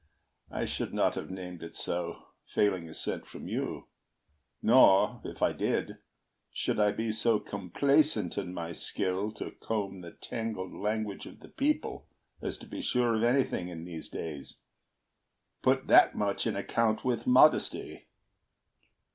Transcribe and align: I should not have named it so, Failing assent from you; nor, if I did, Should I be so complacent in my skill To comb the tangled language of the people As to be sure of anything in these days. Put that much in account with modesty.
I 0.49 0.65
should 0.65 0.95
not 0.95 1.13
have 1.13 1.29
named 1.29 1.61
it 1.61 1.75
so, 1.75 2.29
Failing 2.47 2.89
assent 2.89 3.27
from 3.27 3.47
you; 3.47 3.87
nor, 4.59 5.21
if 5.23 5.43
I 5.43 5.53
did, 5.53 5.99
Should 6.51 6.79
I 6.79 6.91
be 6.91 7.11
so 7.11 7.39
complacent 7.39 8.35
in 8.35 8.51
my 8.51 8.71
skill 8.71 9.31
To 9.33 9.51
comb 9.51 10.01
the 10.01 10.09
tangled 10.09 10.73
language 10.73 11.27
of 11.27 11.41
the 11.41 11.49
people 11.49 12.07
As 12.41 12.57
to 12.57 12.65
be 12.65 12.81
sure 12.81 13.13
of 13.13 13.21
anything 13.21 13.67
in 13.67 13.85
these 13.85 14.09
days. 14.09 14.61
Put 15.61 15.85
that 15.85 16.15
much 16.15 16.47
in 16.47 16.55
account 16.55 17.05
with 17.05 17.27
modesty. 17.27 18.07